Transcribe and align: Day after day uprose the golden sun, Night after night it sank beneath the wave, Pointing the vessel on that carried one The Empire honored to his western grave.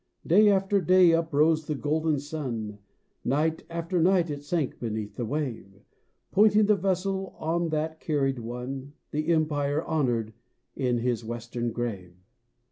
Day 0.25 0.49
after 0.49 0.81
day 0.81 1.11
uprose 1.13 1.67
the 1.67 1.75
golden 1.75 2.19
sun, 2.19 2.79
Night 3.23 3.61
after 3.69 4.01
night 4.01 4.31
it 4.31 4.41
sank 4.43 4.79
beneath 4.79 5.15
the 5.15 5.25
wave, 5.27 5.75
Pointing 6.31 6.65
the 6.65 6.75
vessel 6.75 7.35
on 7.37 7.69
that 7.69 7.99
carried 7.99 8.39
one 8.39 8.93
The 9.11 9.27
Empire 9.27 9.83
honored 9.83 10.33
to 10.75 10.97
his 10.97 11.23
western 11.23 11.71
grave. 11.71 12.15